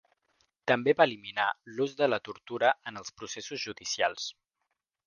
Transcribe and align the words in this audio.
També 0.71 0.95
va 1.01 1.07
eliminar 1.09 1.45
l'ús 1.75 1.95
de 2.01 2.09
la 2.09 2.19
tortura 2.31 2.73
en 2.93 2.99
els 3.05 3.17
processos 3.21 3.67
judicials. 3.69 4.29